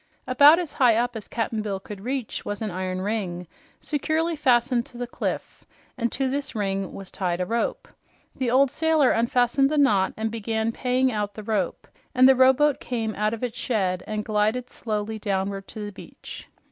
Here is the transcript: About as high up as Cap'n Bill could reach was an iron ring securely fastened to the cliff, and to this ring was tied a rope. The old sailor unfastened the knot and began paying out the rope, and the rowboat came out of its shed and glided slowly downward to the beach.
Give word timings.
About 0.25 0.57
as 0.57 0.73
high 0.73 0.95
up 0.95 1.15
as 1.15 1.27
Cap'n 1.27 1.61
Bill 1.61 1.79
could 1.79 2.01
reach 2.01 2.43
was 2.43 2.59
an 2.59 2.71
iron 2.71 3.01
ring 3.01 3.45
securely 3.79 4.35
fastened 4.35 4.83
to 4.87 4.97
the 4.97 5.05
cliff, 5.05 5.63
and 5.95 6.11
to 6.11 6.27
this 6.27 6.55
ring 6.55 6.91
was 6.95 7.11
tied 7.11 7.39
a 7.39 7.45
rope. 7.45 7.87
The 8.35 8.49
old 8.49 8.71
sailor 8.71 9.11
unfastened 9.11 9.69
the 9.69 9.77
knot 9.77 10.15
and 10.17 10.31
began 10.31 10.71
paying 10.71 11.11
out 11.11 11.35
the 11.35 11.43
rope, 11.43 11.87
and 12.15 12.27
the 12.27 12.33
rowboat 12.35 12.79
came 12.79 13.13
out 13.13 13.35
of 13.35 13.43
its 13.43 13.59
shed 13.59 14.03
and 14.07 14.25
glided 14.25 14.71
slowly 14.71 15.19
downward 15.19 15.67
to 15.67 15.85
the 15.85 15.91
beach. 15.91 16.47